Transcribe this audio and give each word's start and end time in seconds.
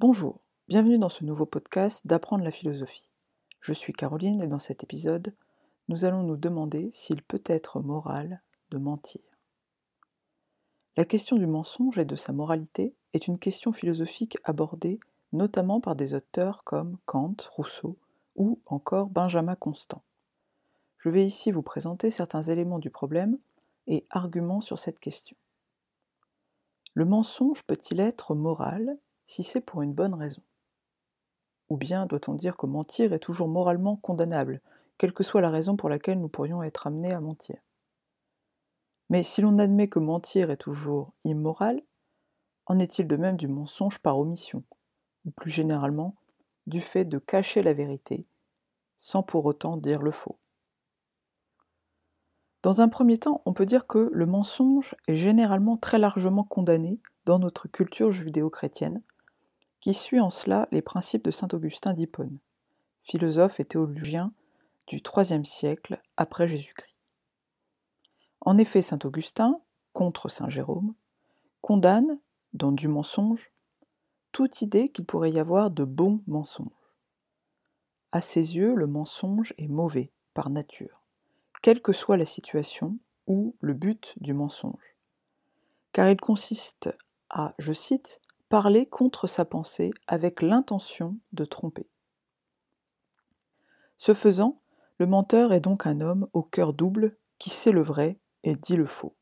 Bonjour, 0.00 0.40
bienvenue 0.66 0.98
dans 0.98 1.08
ce 1.08 1.24
nouveau 1.24 1.46
podcast 1.46 2.04
d'apprendre 2.04 2.42
la 2.42 2.50
philosophie. 2.50 3.12
Je 3.60 3.72
suis 3.72 3.92
Caroline 3.92 4.42
et 4.42 4.48
dans 4.48 4.58
cet 4.58 4.82
épisode, 4.82 5.36
nous 5.86 6.04
allons 6.04 6.24
nous 6.24 6.36
demander 6.36 6.90
s'il 6.92 7.22
peut 7.22 7.42
être 7.46 7.80
moral 7.80 8.42
de 8.70 8.78
mentir. 8.78 9.22
La 10.96 11.04
question 11.04 11.36
du 11.36 11.46
mensonge 11.46 11.96
et 11.96 12.04
de 12.04 12.16
sa 12.16 12.32
moralité 12.32 12.96
est 13.12 13.28
une 13.28 13.38
question 13.38 13.72
philosophique 13.72 14.36
abordée 14.42 14.98
notamment 15.32 15.80
par 15.80 15.94
des 15.94 16.12
auteurs 16.12 16.64
comme 16.64 16.98
Kant, 17.04 17.36
Rousseau 17.52 17.96
ou 18.34 18.60
encore 18.66 19.06
Benjamin 19.06 19.54
Constant. 19.54 20.02
Je 20.98 21.08
vais 21.08 21.24
ici 21.24 21.52
vous 21.52 21.62
présenter 21.62 22.10
certains 22.10 22.42
éléments 22.42 22.80
du 22.80 22.90
problème 22.90 23.38
et 23.86 24.08
arguments 24.10 24.60
sur 24.60 24.80
cette 24.80 24.98
question. 24.98 25.36
Le 26.94 27.04
mensonge 27.04 27.62
peut-il 27.62 28.00
être 28.00 28.34
moral 28.34 28.98
si 29.26 29.42
c'est 29.42 29.60
pour 29.60 29.82
une 29.82 29.94
bonne 29.94 30.14
raison. 30.14 30.42
Ou 31.68 31.76
bien 31.76 32.06
doit-on 32.06 32.34
dire 32.34 32.56
que 32.56 32.66
mentir 32.66 33.12
est 33.12 33.18
toujours 33.18 33.48
moralement 33.48 33.96
condamnable, 33.96 34.60
quelle 34.98 35.12
que 35.12 35.24
soit 35.24 35.40
la 35.40 35.50
raison 35.50 35.76
pour 35.76 35.88
laquelle 35.88 36.20
nous 36.20 36.28
pourrions 36.28 36.62
être 36.62 36.86
amenés 36.86 37.12
à 37.12 37.20
mentir? 37.20 37.56
Mais 39.10 39.22
si 39.22 39.40
l'on 39.40 39.58
admet 39.58 39.88
que 39.88 39.98
mentir 39.98 40.50
est 40.50 40.56
toujours 40.56 41.12
immoral, 41.24 41.82
en 42.66 42.78
est-il 42.78 43.06
de 43.06 43.16
même 43.16 43.36
du 43.36 43.48
mensonge 43.48 43.98
par 43.98 44.18
omission, 44.18 44.64
ou 45.24 45.30
plus 45.30 45.50
généralement 45.50 46.14
du 46.66 46.80
fait 46.80 47.04
de 47.04 47.18
cacher 47.18 47.62
la 47.62 47.74
vérité, 47.74 48.26
sans 48.96 49.22
pour 49.22 49.44
autant 49.44 49.76
dire 49.76 50.02
le 50.02 50.10
faux? 50.10 50.38
Dans 52.62 52.80
un 52.80 52.88
premier 52.88 53.18
temps, 53.18 53.42
on 53.44 53.52
peut 53.52 53.66
dire 53.66 53.86
que 53.86 54.08
le 54.10 54.24
mensonge 54.24 54.94
est 55.06 55.16
généralement 55.16 55.76
très 55.76 55.98
largement 55.98 56.44
condamné 56.44 56.98
dans 57.26 57.38
notre 57.38 57.68
culture 57.68 58.10
judéo-chrétienne, 58.10 59.02
qui 59.84 59.92
suit 59.92 60.18
en 60.18 60.30
cela 60.30 60.66
les 60.72 60.80
principes 60.80 61.26
de 61.26 61.30
saint 61.30 61.48
Augustin 61.52 61.92
d'Hippone, 61.92 62.38
philosophe 63.02 63.60
et 63.60 63.66
théologien 63.66 64.32
du 64.86 64.96
IIIe 64.96 65.44
siècle 65.44 66.00
après 66.16 66.48
Jésus-Christ. 66.48 66.98
En 68.40 68.56
effet, 68.56 68.80
saint 68.80 68.98
Augustin, 69.04 69.60
contre 69.92 70.30
saint 70.30 70.48
Jérôme, 70.48 70.94
condamne, 71.60 72.18
dans 72.54 72.72
du 72.72 72.88
mensonge, 72.88 73.52
toute 74.32 74.62
idée 74.62 74.88
qu'il 74.88 75.04
pourrait 75.04 75.32
y 75.32 75.38
avoir 75.38 75.70
de 75.70 75.84
bon 75.84 76.22
mensonge. 76.26 76.72
À 78.10 78.22
ses 78.22 78.56
yeux, 78.56 78.74
le 78.74 78.86
mensonge 78.86 79.52
est 79.58 79.68
mauvais 79.68 80.10
par 80.32 80.48
nature 80.48 81.04
quelle 81.60 81.82
que 81.82 81.92
soit 81.92 82.16
la 82.16 82.24
situation 82.24 82.98
ou 83.26 83.54
le 83.60 83.74
but 83.74 84.14
du 84.16 84.32
mensonge. 84.32 84.96
Car 85.92 86.08
il 86.08 86.18
consiste 86.18 86.88
à, 87.28 87.54
je 87.58 87.74
cite, 87.74 88.22
parler 88.54 88.86
contre 88.86 89.26
sa 89.26 89.44
pensée 89.44 89.90
avec 90.06 90.40
l'intention 90.40 91.18
de 91.32 91.44
tromper. 91.44 91.88
Ce 93.96 94.14
faisant, 94.14 94.60
le 94.98 95.06
menteur 95.06 95.52
est 95.52 95.58
donc 95.58 95.88
un 95.88 96.00
homme 96.00 96.28
au 96.32 96.44
cœur 96.44 96.72
double 96.72 97.16
qui 97.38 97.50
sait 97.50 97.72
le 97.72 97.82
vrai 97.82 98.20
et 98.44 98.54
dit 98.54 98.76
le 98.76 98.86
faux. 98.86 99.16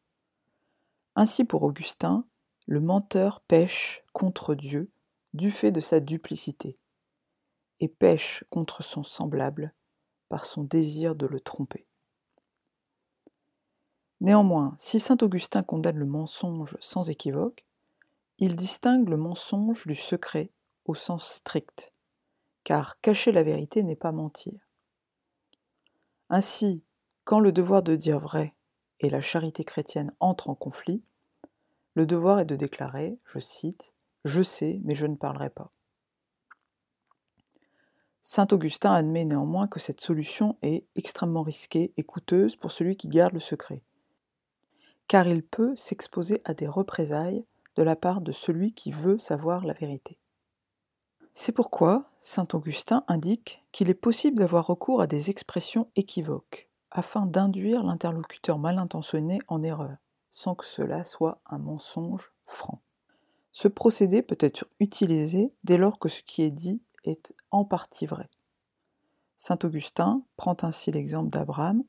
Ainsi 1.14 1.47
pour 1.47 1.62
Augustin, 1.62 2.27
le 2.66 2.80
menteur 2.80 3.41
pêche 3.41 4.05
contre 4.12 4.55
Dieu 4.55 4.92
du 5.33 5.50
fait 5.50 5.72
de 5.72 5.80
sa 5.80 6.00
duplicité, 6.00 6.78
et 7.80 7.88
pêche 7.88 8.44
contre 8.50 8.83
son 8.83 9.03
semblable 9.03 9.72
par 10.28 10.44
son 10.44 10.62
désir 10.62 11.14
de 11.14 11.27
le 11.27 11.41
tromper. 11.41 11.86
Néanmoins, 14.20 14.75
si 14.77 15.00
saint 15.00 15.16
Augustin 15.22 15.62
condamne 15.62 15.97
le 15.97 16.05
mensonge 16.05 16.77
sans 16.80 17.08
équivoque, 17.08 17.64
il 18.42 18.56
distingue 18.56 19.08
le 19.08 19.16
mensonge 19.16 19.86
du 19.86 19.94
secret 19.94 20.50
au 20.84 20.96
sens 20.96 21.28
strict, 21.28 21.92
car 22.64 23.00
cacher 23.00 23.30
la 23.30 23.44
vérité 23.44 23.84
n'est 23.84 23.94
pas 23.94 24.10
mentir. 24.10 24.68
Ainsi, 26.28 26.82
quand 27.22 27.38
le 27.38 27.52
devoir 27.52 27.84
de 27.84 27.94
dire 27.94 28.19
vrai 28.19 28.56
et 28.98 29.10
la 29.10 29.20
charité 29.20 29.62
chrétienne 29.62 30.12
entrent 30.19 30.50
en 30.50 30.56
conflit, 30.56 31.04
le 31.94 32.04
devoir 32.04 32.41
est 32.41 32.44
de 32.44 32.56
déclarer, 32.56 33.16
je 33.26 33.38
cite, 33.38 33.94
Je 34.25 34.42
sais, 34.42 34.81
mais 34.82 34.97
je 34.97 35.06
ne 35.06 35.14
parlerai 35.14 35.50
pas. 35.50 35.70
Saint 38.22 38.48
Augustin 38.50 38.92
admet 38.92 39.25
néanmoins 39.25 39.69
que 39.69 39.78
cette 39.78 40.00
solution 40.00 40.58
est 40.62 40.84
extrêmement 40.97 41.42
risquée 41.42 41.92
et 41.97 42.02
coûteuse 42.02 42.56
pour 42.56 42.72
celui 42.72 42.97
qui 42.97 43.06
garde 43.06 43.34
le 43.34 43.41
secret, 43.41 43.84
car 45.06 45.28
il 45.28 45.44
peut 45.44 45.76
s'exposer 45.76 46.42
à 46.44 46.54
des 46.54 46.66
représailles 46.66 47.47
de 47.77 47.83
la 47.83 47.97
part 47.97 48.21
de 48.21 48.33
celui 48.33 48.72
qui 48.72 48.91
veut 48.91 49.19
savoir 49.19 49.65
la 49.65 49.75
vérité. 49.75 50.19
C'est 51.34 51.53
pourquoi 51.53 52.10
saint 52.21 52.47
Augustin 52.53 53.05
indique 53.09 53.65
qu'il 53.72 53.88
est 53.88 53.94
possible 53.94 54.38
d'avoir 54.38 54.66
recours 54.66 55.00
à 55.00 55.06
des 55.06 55.31
expressions 55.31 55.88
équivoques, 55.97 56.69
afin 56.91 57.25
d'induire 57.27 57.82
l'interlocuteur 57.82 58.59
mal 58.59 58.78
intentionné 58.78 59.41
en 59.49 59.62
erreur, 59.62 59.97
sans 60.31 60.55
que 60.55 60.66
cela 60.66 61.05
soit 61.05 61.41
un 61.47 61.59
mensonge 61.59 62.32
franc. 62.47 62.82
Ce 63.50 63.69
procédé 63.69 64.22
peut 64.22 64.38
être 64.41 64.66
utilisé 64.81 65.49
dès 65.65 65.78
lors 65.78 65.99
que 65.99 66.09
ce 66.09 66.22
qui 66.22 66.43
est 66.43 66.50
dit 66.50 66.82
est 67.05 67.34
en 67.50 67.65
partie 67.65 68.06
vrai. 68.06 68.28
Saint 69.37 69.59
Augustin 69.65 70.22
prend 70.37 70.56
ainsi 70.62 70.93
l'exemple 70.93 71.31
d'Abraham, 71.31 71.82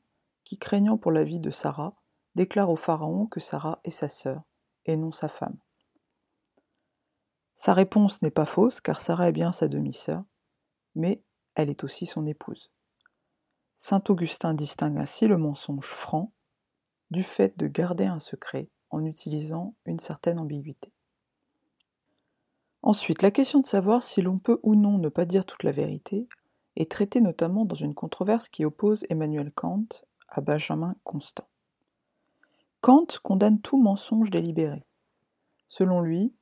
qui, 0.44 0.58
craignant 0.58 0.98
pour 0.98 1.12
la 1.12 1.24
vie 1.24 1.40
de 1.40 1.50
Sarah, 1.50 1.94
déclare 2.34 2.70
au 2.70 2.76
Pharaon 2.76 3.26
que 3.26 3.40
Sarah 3.40 3.80
est 3.84 3.90
sa 3.90 4.08
sœur, 4.08 4.42
et 4.86 4.96
non 4.96 5.12
sa 5.12 5.28
femme. 5.28 5.56
Sa 7.54 7.72
réponse 7.72 8.22
n'est 8.22 8.30
pas 8.30 8.46
fausse, 8.46 8.80
car 8.80 9.00
Sarah 9.00 9.28
est 9.28 9.32
bien 9.32 9.52
sa 9.52 9.68
demi-sœur, 9.68 10.24
mais 10.94 11.22
elle 11.54 11.70
est 11.70 11.84
aussi 11.84 12.06
son 12.06 12.26
épouse. 12.26 12.70
Saint 13.76 14.02
Augustin 14.08 14.54
distingue 14.54 14.98
ainsi 14.98 15.26
le 15.26 15.38
mensonge 15.38 15.88
franc 15.88 16.32
du 17.10 17.22
fait 17.22 17.56
de 17.58 17.66
garder 17.66 18.06
un 18.06 18.18
secret 18.18 18.70
en 18.90 19.04
utilisant 19.04 19.74
une 19.84 19.98
certaine 19.98 20.40
ambiguïté. 20.40 20.92
Ensuite, 22.82 23.22
la 23.22 23.30
question 23.30 23.60
de 23.60 23.66
savoir 23.66 24.02
si 24.02 24.20
l'on 24.20 24.38
peut 24.38 24.60
ou 24.62 24.74
non 24.74 24.98
ne 24.98 25.08
pas 25.08 25.24
dire 25.24 25.44
toute 25.44 25.62
la 25.62 25.72
vérité 25.72 26.28
est 26.76 26.90
traitée 26.90 27.20
notamment 27.20 27.64
dans 27.64 27.74
une 27.74 27.94
controverse 27.94 28.48
qui 28.48 28.64
oppose 28.64 29.04
Emmanuel 29.08 29.52
Kant 29.52 29.86
à 30.28 30.40
Benjamin 30.40 30.96
Constant. 31.04 31.48
Kant 32.80 33.06
condamne 33.22 33.60
tout 33.60 33.80
mensonge 33.80 34.30
délibéré. 34.30 34.84
Selon 35.68 36.00
lui, 36.00 36.34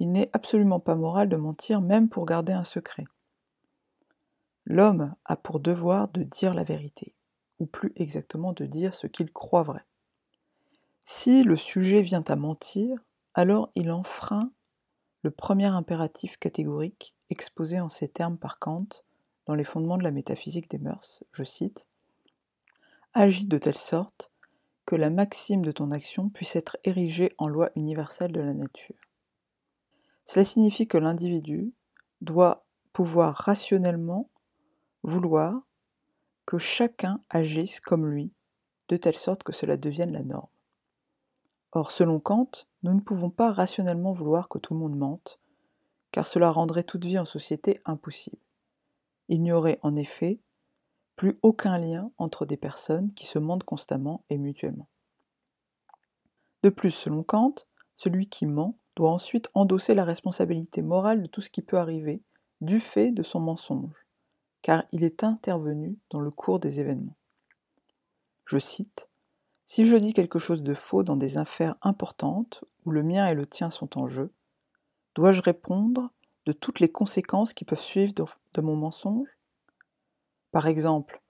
il 0.00 0.12
n'est 0.12 0.30
absolument 0.32 0.78
pas 0.78 0.94
moral 0.94 1.28
de 1.28 1.36
mentir 1.36 1.80
même 1.80 2.08
pour 2.08 2.24
garder 2.24 2.52
un 2.52 2.62
secret. 2.62 3.04
L'homme 4.64 5.12
a 5.24 5.36
pour 5.36 5.58
devoir 5.58 6.06
de 6.08 6.22
dire 6.22 6.54
la 6.54 6.62
vérité, 6.62 7.16
ou 7.58 7.66
plus 7.66 7.92
exactement 7.96 8.52
de 8.52 8.64
dire 8.64 8.94
ce 8.94 9.08
qu'il 9.08 9.32
croit 9.32 9.64
vrai. 9.64 9.84
Si 11.04 11.42
le 11.42 11.56
sujet 11.56 12.00
vient 12.00 12.22
à 12.28 12.36
mentir, 12.36 12.96
alors 13.34 13.72
il 13.74 13.90
enfreint 13.90 14.52
le 15.22 15.32
premier 15.32 15.66
impératif 15.66 16.36
catégorique 16.38 17.16
exposé 17.28 17.80
en 17.80 17.88
ces 17.88 18.08
termes 18.08 18.38
par 18.38 18.60
Kant 18.60 18.86
dans 19.46 19.56
les 19.56 19.64
fondements 19.64 19.98
de 19.98 20.04
la 20.04 20.12
métaphysique 20.12 20.70
des 20.70 20.78
mœurs, 20.78 21.24
je 21.32 21.42
cite, 21.42 21.88
Agit 23.14 23.46
de 23.46 23.58
telle 23.58 23.76
sorte 23.76 24.30
que 24.86 24.94
la 24.94 25.10
maxime 25.10 25.64
de 25.64 25.72
ton 25.72 25.90
action 25.90 26.28
puisse 26.28 26.54
être 26.54 26.76
érigée 26.84 27.32
en 27.36 27.48
loi 27.48 27.70
universelle 27.74 28.30
de 28.30 28.40
la 28.40 28.54
nature. 28.54 29.07
Cela 30.28 30.44
signifie 30.44 30.86
que 30.86 30.98
l'individu 30.98 31.72
doit 32.20 32.66
pouvoir 32.92 33.34
rationnellement 33.34 34.28
vouloir 35.02 35.62
que 36.44 36.58
chacun 36.58 37.22
agisse 37.30 37.80
comme 37.80 38.06
lui, 38.06 38.30
de 38.90 38.98
telle 38.98 39.16
sorte 39.16 39.42
que 39.42 39.52
cela 39.52 39.78
devienne 39.78 40.12
la 40.12 40.22
norme. 40.22 40.50
Or, 41.72 41.90
selon 41.90 42.20
Kant, 42.20 42.50
nous 42.82 42.92
ne 42.92 43.00
pouvons 43.00 43.30
pas 43.30 43.52
rationnellement 43.52 44.12
vouloir 44.12 44.50
que 44.50 44.58
tout 44.58 44.74
le 44.74 44.80
monde 44.80 44.98
mente, 44.98 45.40
car 46.12 46.26
cela 46.26 46.50
rendrait 46.50 46.82
toute 46.82 47.06
vie 47.06 47.18
en 47.18 47.24
société 47.24 47.80
impossible. 47.86 48.36
Il 49.28 49.42
n'y 49.42 49.52
aurait 49.52 49.78
en 49.80 49.96
effet 49.96 50.40
plus 51.16 51.38
aucun 51.40 51.78
lien 51.78 52.12
entre 52.18 52.44
des 52.44 52.58
personnes 52.58 53.10
qui 53.14 53.24
se 53.24 53.38
mentent 53.38 53.64
constamment 53.64 54.24
et 54.28 54.36
mutuellement. 54.36 54.90
De 56.62 56.68
plus, 56.68 56.90
selon 56.90 57.22
Kant, 57.22 57.54
celui 57.96 58.28
qui 58.28 58.44
ment 58.44 58.78
doit 58.98 59.12
ensuite 59.12 59.48
endosser 59.54 59.94
la 59.94 60.02
responsabilité 60.02 60.82
morale 60.82 61.22
de 61.22 61.28
tout 61.28 61.40
ce 61.40 61.50
qui 61.50 61.62
peut 61.62 61.78
arriver 61.78 62.20
du 62.60 62.80
fait 62.80 63.12
de 63.12 63.22
son 63.22 63.38
mensonge, 63.38 63.94
car 64.60 64.82
il 64.90 65.04
est 65.04 65.22
intervenu 65.22 65.96
dans 66.10 66.18
le 66.18 66.32
cours 66.32 66.58
des 66.58 66.80
événements. 66.80 67.16
Je 68.44 68.58
cite 68.58 69.08
Si 69.66 69.86
je 69.86 69.94
dis 69.94 70.14
quelque 70.14 70.40
chose 70.40 70.64
de 70.64 70.74
faux 70.74 71.04
dans 71.04 71.14
des 71.14 71.38
affaires 71.38 71.76
importantes 71.80 72.64
où 72.84 72.90
le 72.90 73.04
mien 73.04 73.28
et 73.28 73.36
le 73.36 73.46
tien 73.46 73.70
sont 73.70 74.00
en 74.00 74.08
jeu, 74.08 74.32
dois-je 75.14 75.42
répondre 75.42 76.10
de 76.46 76.50
toutes 76.50 76.80
les 76.80 76.90
conséquences 76.90 77.52
qui 77.52 77.64
peuvent 77.64 77.80
suivre 77.80 78.12
de, 78.14 78.60
mon 78.60 78.74
mensonge? 78.74 79.28
Par 80.50 80.66
exemple, 80.66 81.22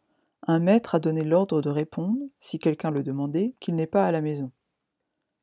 un 0.47 0.59
maître 0.59 0.95
a 0.95 1.01
donné 1.01 1.23
l'ordre 1.23 1.61
de 1.61 1.69
répondre, 1.69 2.25
si 2.41 2.59
quelqu'un 2.59 2.91
le 2.91 3.03
demandait, 3.03 3.55
qu'il 3.61 3.75
n'est 3.75 3.87
pas 3.87 4.07
à 4.07 4.13
la 4.13 4.23
maison. 4.23 4.53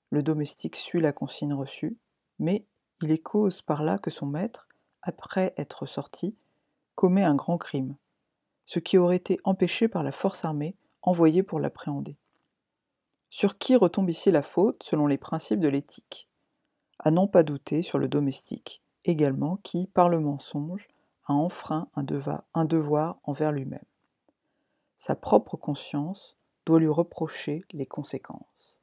Le 0.10 0.24
domestique 0.24 0.76
suit 0.76 1.02
la 1.02 1.14
consigne 1.14 1.54
reçue, 1.54 2.00
mais 2.40 2.66
il 3.02 3.12
est 3.12 3.22
cause 3.22 3.62
par 3.62 3.84
là 3.84 3.98
que 3.98 4.10
son 4.10 4.26
maître 4.26 4.68
après 5.02 5.54
être 5.58 5.86
sorti, 5.86 6.36
commet 6.96 7.24
un 7.24 7.36
grand 7.36 7.58
crime, 7.58 7.96
ce 8.66 8.80
qui 8.80 8.98
aurait 8.98 9.18
été 9.18 9.40
empêché 9.44 9.88
par 9.88 10.04
la 10.04 10.12
force 10.12 10.46
armée 10.46 10.76
envoyée 11.02 11.44
pour 11.44 11.60
l'appréhender. 11.60 12.18
Sur 13.30 13.58
qui 13.58 13.76
retombe 13.76 14.10
ici 14.10 14.32
la 14.32 14.42
faute 14.42 14.82
selon 14.84 15.08
les 15.08 15.18
principes 15.18 15.60
de 15.60 15.68
l'éthique? 15.68 16.30
À 17.00 17.12
n'en 17.12 17.28
pas 17.28 17.44
douter 17.44 17.84
sur 17.84 18.00
le 18.00 18.08
domestique, 18.08 18.82
également 19.04 19.58
qui, 19.58 19.88
par 19.88 20.10
le 20.10 20.20
mensonge, 20.20 20.88
a 21.26 21.34
enfreint 21.34 21.90
un 21.96 22.06
un 22.54 22.66
devoir 22.66 23.20
envers 23.24 23.52
lui-même. 23.52 23.84
Sa 24.96 25.16
propre 25.16 25.58
conscience 25.58 26.38
doit 26.66 26.80
lui 26.80 26.88
reprocher 26.88 27.64
les 27.72 27.86
conséquences. 27.86 28.80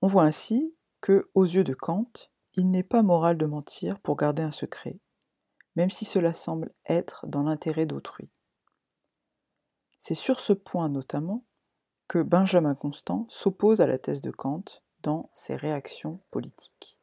On 0.00 0.08
voit 0.08 0.24
ainsi 0.24 0.74
que, 1.02 1.28
aux 1.34 1.44
yeux 1.44 1.64
de 1.64 1.74
Kant, 1.74 2.10
il 2.54 2.70
n'est 2.70 2.82
pas 2.82 3.02
moral 3.02 3.36
de 3.36 3.44
mentir 3.44 4.00
pour 4.00 4.16
garder 4.16 4.42
un 4.42 4.50
secret, 4.50 4.98
même 5.76 5.90
si 5.90 6.06
cela 6.06 6.32
semble 6.32 6.72
être 6.86 7.26
dans 7.26 7.42
l'intérêt 7.42 7.84
d'autrui. 7.84 8.30
C'est 9.98 10.14
sur 10.14 10.40
ce 10.40 10.54
point 10.54 10.88
notamment 10.88 11.44
que 12.08 12.22
Benjamin 12.22 12.74
Constant 12.74 13.26
s'oppose 13.28 13.80
à 13.80 13.86
la 13.86 13.98
thèse 13.98 14.22
de 14.22 14.30
Kant 14.30 14.64
dans 15.02 15.28
ses 15.34 15.56
réactions 15.56 16.20
politiques. 16.30 16.98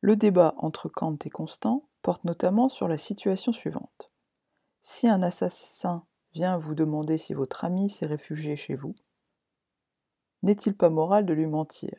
Le 0.00 0.16
débat 0.16 0.54
entre 0.56 0.88
Kant 0.88 1.16
et 1.24 1.30
Constant 1.30 1.88
porte 2.02 2.24
notamment 2.24 2.68
sur 2.68 2.88
la 2.88 2.98
situation 2.98 3.52
suivante. 3.52 4.10
Si 4.80 5.08
un 5.08 5.22
assassin 5.22 6.06
vient 6.32 6.56
vous 6.56 6.74
demander 6.74 7.18
si 7.18 7.34
votre 7.34 7.64
ami 7.64 7.90
s'est 7.90 8.06
réfugié 8.06 8.56
chez 8.56 8.74
vous, 8.74 8.94
n'est-il 10.42 10.76
pas 10.76 10.90
moral 10.90 11.26
de 11.26 11.32
lui 11.32 11.46
mentir? 11.46 11.92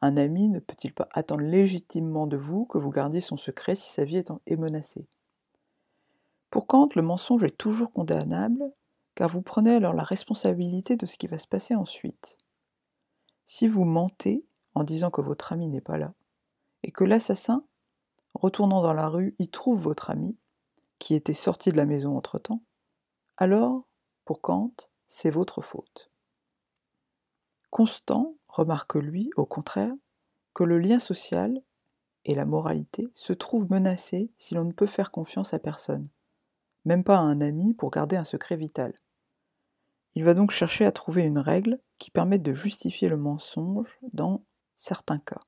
Un 0.00 0.16
ami 0.16 0.48
ne 0.48 0.58
peut-il 0.58 0.92
pas 0.92 1.08
attendre 1.12 1.42
légitimement 1.42 2.26
de 2.26 2.36
vous 2.36 2.66
que 2.66 2.78
vous 2.78 2.90
gardiez 2.90 3.20
son 3.20 3.36
secret 3.36 3.74
si 3.74 3.90
sa 3.90 4.04
vie 4.04 4.20
est 4.46 4.56
menacée? 4.56 5.06
Pour 6.50 6.66
Kant, 6.66 6.88
le 6.94 7.02
mensonge 7.02 7.44
est 7.44 7.56
toujours 7.56 7.92
condamnable, 7.92 8.72
car 9.14 9.28
vous 9.28 9.42
prenez 9.42 9.74
alors 9.74 9.94
la 9.94 10.04
responsabilité 10.04 10.96
de 10.96 11.06
ce 11.06 11.16
qui 11.16 11.26
va 11.26 11.38
se 11.38 11.48
passer 11.48 11.74
ensuite. 11.74 12.38
Si 13.44 13.68
vous 13.68 13.84
mentez 13.84 14.44
en 14.74 14.84
disant 14.84 15.10
que 15.10 15.22
votre 15.22 15.52
ami 15.52 15.68
n'est 15.68 15.80
pas 15.80 15.98
là, 15.98 16.14
et 16.82 16.90
que 16.90 17.04
l'assassin, 17.04 17.64
retournant 18.34 18.82
dans 18.82 18.92
la 18.92 19.08
rue, 19.08 19.34
y 19.38 19.48
trouve 19.48 19.80
votre 19.80 20.10
ami, 20.10 20.36
qui 20.98 21.14
était 21.14 21.34
sorti 21.34 21.70
de 21.70 21.76
la 21.76 21.86
maison 21.86 22.16
entre-temps, 22.16 22.62
alors, 23.38 23.86
pour 24.24 24.40
Kant, 24.40 24.72
c'est 25.08 25.30
votre 25.30 25.60
faute. 25.62 26.10
Constant 27.76 28.38
remarque, 28.48 28.94
lui, 28.94 29.28
au 29.36 29.44
contraire, 29.44 29.92
que 30.54 30.64
le 30.64 30.78
lien 30.78 30.98
social 30.98 31.60
et 32.24 32.34
la 32.34 32.46
moralité 32.46 33.10
se 33.12 33.34
trouvent 33.34 33.70
menacés 33.70 34.32
si 34.38 34.54
l'on 34.54 34.64
ne 34.64 34.72
peut 34.72 34.86
faire 34.86 35.10
confiance 35.10 35.52
à 35.52 35.58
personne, 35.58 36.08
même 36.86 37.04
pas 37.04 37.18
à 37.18 37.20
un 37.20 37.42
ami 37.42 37.74
pour 37.74 37.90
garder 37.90 38.16
un 38.16 38.24
secret 38.24 38.56
vital. 38.56 38.94
Il 40.14 40.24
va 40.24 40.32
donc 40.32 40.52
chercher 40.52 40.86
à 40.86 40.90
trouver 40.90 41.24
une 41.24 41.38
règle 41.38 41.78
qui 41.98 42.10
permette 42.10 42.42
de 42.42 42.54
justifier 42.54 43.10
le 43.10 43.18
mensonge 43.18 43.98
dans 44.14 44.42
certains 44.74 45.18
cas. 45.18 45.42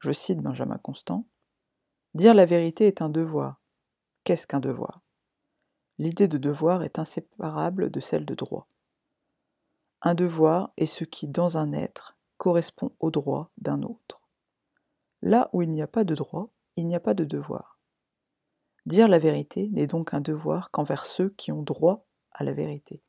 Je 0.00 0.12
cite 0.12 0.40
Benjamin 0.40 0.76
Constant 0.76 1.24
Dire 2.12 2.34
la 2.34 2.44
vérité 2.44 2.86
est 2.86 3.00
un 3.00 3.08
devoir. 3.08 3.62
Qu'est-ce 4.24 4.46
qu'un 4.46 4.60
devoir? 4.60 5.00
L'idée 5.96 6.28
de 6.28 6.36
devoir 6.36 6.82
est 6.82 6.98
inséparable 6.98 7.90
de 7.90 8.00
celle 8.00 8.26
de 8.26 8.34
droit. 8.34 8.68
Un 10.02 10.14
devoir 10.14 10.72
est 10.78 10.86
ce 10.86 11.04
qui, 11.04 11.28
dans 11.28 11.58
un 11.58 11.72
être, 11.72 12.16
correspond 12.38 12.92
au 13.00 13.10
droit 13.10 13.50
d'un 13.58 13.82
autre. 13.82 14.22
Là 15.20 15.50
où 15.52 15.60
il 15.60 15.70
n'y 15.70 15.82
a 15.82 15.86
pas 15.86 16.04
de 16.04 16.14
droit, 16.14 16.48
il 16.76 16.86
n'y 16.86 16.94
a 16.94 17.00
pas 17.00 17.12
de 17.12 17.24
devoir. 17.24 17.78
Dire 18.86 19.08
la 19.08 19.18
vérité 19.18 19.68
n'est 19.68 19.86
donc 19.86 20.14
un 20.14 20.22
devoir 20.22 20.70
qu'envers 20.70 21.04
ceux 21.04 21.28
qui 21.30 21.52
ont 21.52 21.62
droit 21.62 22.06
à 22.32 22.44
la 22.44 22.54
vérité. 22.54 23.02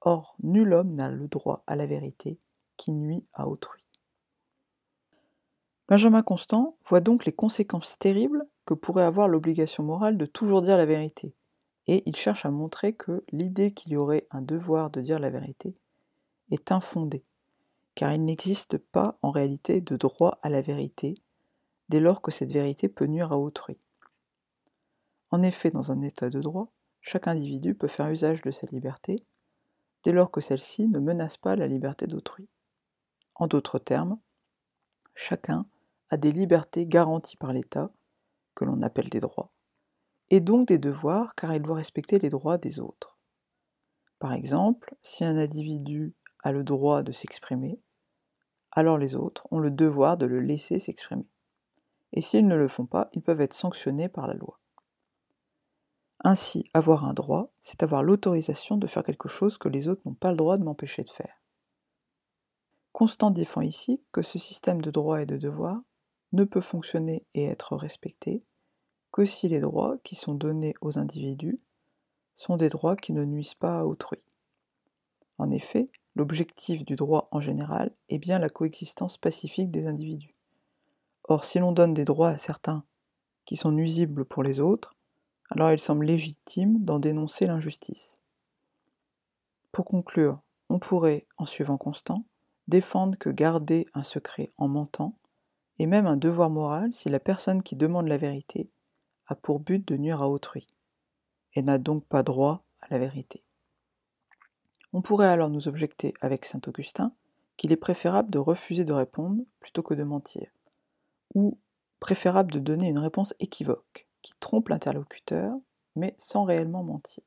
Or, 0.00 0.34
nul 0.42 0.72
homme 0.72 0.94
n'a 0.94 1.08
le 1.08 1.28
droit 1.28 1.62
à 1.68 1.76
la 1.76 1.86
vérité 1.86 2.40
qui 2.76 2.92
nuit 2.92 3.24
à 3.32 3.46
autrui. 3.48 3.84
Benjamin 5.88 6.22
Constant 6.22 6.76
voit 6.84 7.00
donc 7.00 7.24
les 7.24 7.32
conséquences 7.32 7.96
terribles 8.00 8.44
que 8.64 8.74
pourrait 8.74 9.04
avoir 9.04 9.28
l'obligation 9.28 9.84
morale 9.84 10.18
de 10.18 10.26
toujours 10.26 10.62
dire 10.62 10.76
la 10.76 10.86
vérité, 10.86 11.36
et 11.86 12.02
il 12.06 12.16
cherche 12.16 12.44
à 12.44 12.50
montrer 12.50 12.94
que 12.94 13.24
l'idée 13.30 13.72
qu'il 13.72 13.92
y 13.92 13.96
aurait 13.96 14.26
un 14.32 14.42
devoir 14.42 14.90
de 14.90 15.00
dire 15.00 15.20
la 15.20 15.30
vérité 15.30 15.74
est 16.50 16.72
infondée, 16.72 17.24
car 17.94 18.12
il 18.12 18.24
n'existe 18.24 18.78
pas 18.78 19.18
en 19.22 19.30
réalité 19.30 19.80
de 19.80 19.96
droit 19.96 20.38
à 20.42 20.48
la 20.48 20.60
vérité 20.60 21.14
dès 21.88 22.00
lors 22.00 22.22
que 22.22 22.30
cette 22.30 22.52
vérité 22.52 22.88
peut 22.88 23.06
nuire 23.06 23.32
à 23.32 23.38
autrui. 23.38 23.78
En 25.30 25.42
effet, 25.42 25.70
dans 25.70 25.90
un 25.90 26.02
état 26.02 26.30
de 26.30 26.40
droit, 26.40 26.72
chaque 27.00 27.28
individu 27.28 27.74
peut 27.74 27.88
faire 27.88 28.10
usage 28.10 28.42
de 28.42 28.50
sa 28.50 28.66
liberté 28.66 29.16
dès 30.02 30.12
lors 30.12 30.30
que 30.30 30.40
celle-ci 30.40 30.88
ne 30.88 30.98
menace 30.98 31.36
pas 31.36 31.56
la 31.56 31.66
liberté 31.66 32.06
d'autrui. 32.06 32.48
En 33.34 33.46
d'autres 33.46 33.78
termes, 33.78 34.18
chacun 35.14 35.66
a 36.10 36.16
des 36.16 36.32
libertés 36.32 36.86
garanties 36.86 37.36
par 37.36 37.52
l'État, 37.52 37.90
que 38.54 38.64
l'on 38.64 38.82
appelle 38.82 39.08
des 39.08 39.20
droits, 39.20 39.50
et 40.30 40.40
donc 40.40 40.68
des 40.68 40.78
devoirs 40.78 41.34
car 41.34 41.54
il 41.54 41.62
doit 41.62 41.76
respecter 41.76 42.18
les 42.18 42.28
droits 42.28 42.58
des 42.58 42.78
autres. 42.80 43.16
Par 44.18 44.32
exemple, 44.32 44.96
si 45.02 45.24
un 45.24 45.36
individu 45.36 46.14
a 46.42 46.52
le 46.52 46.64
droit 46.64 47.02
de 47.02 47.12
s'exprimer, 47.12 47.80
alors 48.72 48.98
les 48.98 49.16
autres 49.16 49.46
ont 49.50 49.58
le 49.58 49.70
devoir 49.70 50.16
de 50.16 50.26
le 50.26 50.40
laisser 50.40 50.78
s'exprimer. 50.78 51.26
Et 52.12 52.20
s'ils 52.20 52.46
ne 52.46 52.56
le 52.56 52.68
font 52.68 52.86
pas, 52.86 53.08
ils 53.12 53.22
peuvent 53.22 53.40
être 53.40 53.54
sanctionnés 53.54 54.08
par 54.08 54.26
la 54.26 54.34
loi. 54.34 54.60
Ainsi, 56.20 56.68
avoir 56.72 57.04
un 57.04 57.14
droit, 57.14 57.52
c'est 57.60 57.82
avoir 57.82 58.02
l'autorisation 58.02 58.76
de 58.76 58.86
faire 58.86 59.02
quelque 59.02 59.28
chose 59.28 59.58
que 59.58 59.68
les 59.68 59.88
autres 59.88 60.02
n'ont 60.04 60.14
pas 60.14 60.30
le 60.30 60.36
droit 60.36 60.56
de 60.56 60.64
m'empêcher 60.64 61.02
de 61.02 61.08
faire. 61.08 61.42
Constant 62.92 63.30
défend 63.30 63.60
ici 63.60 64.02
que 64.12 64.22
ce 64.22 64.38
système 64.38 64.80
de 64.80 64.90
droits 64.90 65.22
et 65.22 65.26
de 65.26 65.36
devoirs 65.36 65.82
ne 66.32 66.44
peut 66.44 66.60
fonctionner 66.60 67.26
et 67.34 67.44
être 67.44 67.76
respecté 67.76 68.40
que 69.12 69.24
si 69.24 69.48
les 69.48 69.60
droits 69.60 69.96
qui 70.04 70.14
sont 70.14 70.34
donnés 70.34 70.74
aux 70.80 70.98
individus 70.98 71.58
sont 72.34 72.56
des 72.56 72.68
droits 72.68 72.96
qui 72.96 73.12
ne 73.12 73.24
nuisent 73.24 73.54
pas 73.54 73.80
à 73.80 73.84
autrui. 73.84 74.22
En 75.38 75.50
effet, 75.50 75.86
l'objectif 76.16 76.82
du 76.84 76.96
droit 76.96 77.28
en 77.30 77.40
général 77.40 77.94
est 78.08 78.18
bien 78.18 78.38
la 78.38 78.48
coexistence 78.48 79.18
pacifique 79.18 79.70
des 79.70 79.86
individus. 79.86 80.32
Or, 81.24 81.44
si 81.44 81.58
l'on 81.58 81.72
donne 81.72 81.92
des 81.92 82.06
droits 82.06 82.30
à 82.30 82.38
certains 82.38 82.84
qui 83.44 83.54
sont 83.56 83.70
nuisibles 83.70 84.24
pour 84.24 84.42
les 84.42 84.58
autres, 84.58 84.96
alors 85.50 85.70
il 85.70 85.78
semble 85.78 86.06
légitime 86.06 86.82
d'en 86.82 86.98
dénoncer 86.98 87.46
l'injustice. 87.46 88.18
Pour 89.72 89.84
conclure, 89.84 90.40
on 90.70 90.78
pourrait, 90.78 91.26
en 91.36 91.44
suivant 91.44 91.76
Constant, 91.76 92.24
défendre 92.66 93.18
que 93.18 93.28
garder 93.28 93.86
un 93.94 94.02
secret 94.02 94.50
en 94.56 94.68
mentant 94.68 95.18
et 95.78 95.86
même 95.86 96.06
un 96.06 96.16
devoir 96.16 96.48
moral 96.48 96.94
si 96.94 97.10
la 97.10 97.20
personne 97.20 97.62
qui 97.62 97.76
demande 97.76 98.08
la 98.08 98.16
vérité 98.16 98.70
a 99.26 99.34
pour 99.34 99.60
but 99.60 99.86
de 99.86 99.96
nuire 99.96 100.22
à 100.22 100.28
autrui, 100.28 100.66
et 101.52 101.62
n'a 101.62 101.78
donc 101.78 102.06
pas 102.06 102.22
droit 102.22 102.64
à 102.80 102.88
la 102.90 102.98
vérité. 102.98 103.45
On 104.92 105.02
pourrait 105.02 105.28
alors 105.28 105.50
nous 105.50 105.68
objecter 105.68 106.14
avec 106.20 106.44
saint 106.44 106.60
Augustin 106.66 107.12
qu'il 107.56 107.72
est 107.72 107.76
préférable 107.76 108.30
de 108.30 108.38
refuser 108.38 108.84
de 108.84 108.92
répondre 108.92 109.42
plutôt 109.60 109.82
que 109.82 109.94
de 109.94 110.04
mentir, 110.04 110.50
ou 111.34 111.58
préférable 112.00 112.52
de 112.52 112.58
donner 112.58 112.88
une 112.88 112.98
réponse 112.98 113.34
équivoque, 113.40 114.06
qui 114.22 114.32
trompe 114.40 114.68
l'interlocuteur, 114.68 115.56
mais 115.94 116.14
sans 116.18 116.44
réellement 116.44 116.82
mentir. 116.82 117.22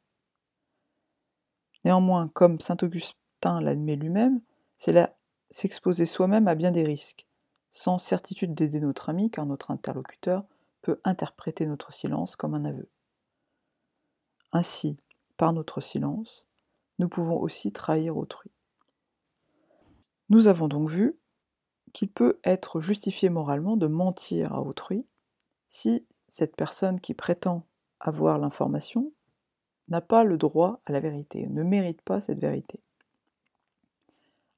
Néanmoins, 1.85 2.27
comme 2.29 2.59
saint 2.59 2.77
Augustin 2.81 3.61
l'admet 3.61 3.95
lui-même, 3.95 4.41
c'est 4.77 4.95
s'exposer 5.49 6.05
soi-même 6.05 6.47
à 6.47 6.55
bien 6.55 6.71
des 6.71 6.83
risques, 6.83 7.25
sans 7.69 7.97
certitude 7.97 8.53
d'aider 8.53 8.81
notre 8.81 9.09
ami 9.09 9.31
car 9.31 9.45
notre 9.45 9.71
interlocuteur 9.71 10.43
peut 10.81 10.99
interpréter 11.03 11.65
notre 11.65 11.91
silence 11.91 12.35
comme 12.35 12.53
un 12.53 12.65
aveu. 12.65 12.89
Ainsi, 14.51 14.97
par 15.37 15.53
notre 15.53 15.81
silence, 15.81 16.45
nous 16.99 17.09
pouvons 17.09 17.39
aussi 17.39 17.71
trahir 17.71 18.17
autrui. 18.17 18.51
Nous 20.29 20.47
avons 20.47 20.67
donc 20.67 20.89
vu 20.89 21.17
qu'il 21.93 22.11
peut 22.11 22.39
être 22.43 22.81
justifié 22.81 23.29
moralement 23.29 23.77
de 23.77 23.87
mentir 23.87 24.53
à 24.53 24.61
autrui 24.61 25.05
si 25.67 26.05
cette 26.27 26.55
personne 26.55 26.99
qui 26.99 27.13
prétend 27.13 27.65
avoir 27.99 28.37
l'information 28.37 29.11
n'a 29.87 30.01
pas 30.01 30.23
le 30.23 30.37
droit 30.37 30.81
à 30.85 30.91
la 30.91 30.99
vérité, 30.99 31.47
ne 31.47 31.63
mérite 31.63 32.01
pas 32.03 32.21
cette 32.21 32.39
vérité. 32.39 32.79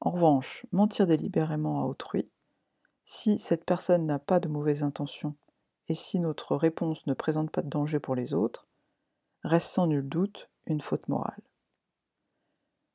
En 0.02 0.12
revanche, 0.12 0.66
mentir 0.72 1.08
délibérément 1.08 1.82
à 1.82 1.86
autrui 1.86 2.30
si 3.04 3.40
cette 3.40 3.66
personne 3.66 4.06
n'a 4.06 4.20
pas 4.20 4.40
de 4.40 4.50
mauvaises 4.50 4.84
intentions 4.84 5.36
et 5.88 5.96
si 5.96 6.20
notre 6.20 6.56
réponse 6.56 7.06
ne 7.08 7.14
présente 7.14 7.52
pas 7.52 7.62
de 7.62 7.70
danger 7.70 8.00
pour 8.00 8.16
les 8.16 8.34
autres, 8.34 8.68
reste 9.44 9.68
sans 9.68 9.88
nul 9.88 10.08
doute 10.08 10.50
une 10.66 10.82
faute 10.82 11.08
morale. 11.08 11.42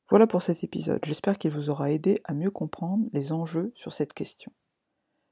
Voilà 0.08 0.28
pour 0.28 0.40
cet 0.40 0.62
épisode, 0.62 1.04
j'espère 1.04 1.36
qu'il 1.36 1.50
vous 1.50 1.68
aura 1.68 1.90
aidé 1.90 2.20
à 2.22 2.32
mieux 2.32 2.52
comprendre 2.52 3.08
les 3.12 3.32
enjeux 3.32 3.72
sur 3.74 3.92
cette 3.92 4.12
question. 4.12 4.52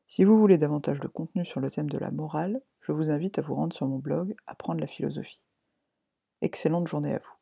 Si 0.09 0.25
vous 0.25 0.37
voulez 0.37 0.59
davantage 0.59 0.99
de 0.99 1.07
contenu 1.07 1.45
sur 1.45 1.61
le 1.61 1.71
thème 1.71 1.89
de 1.89 1.99
la 1.99 2.11
morale, 2.11 2.61
je 2.81 2.91
vous 2.91 3.09
invite 3.09 3.39
à 3.39 3.43
vous 3.43 3.55
rendre 3.55 3.73
sur 3.73 3.87
mon 3.87 3.99
blog 3.99 4.35
Apprendre 4.47 4.81
la 4.81 4.89
philosophie. 4.89 5.47
Excellente 6.41 6.89
journée 6.89 7.15
à 7.15 7.21
vous. 7.21 7.34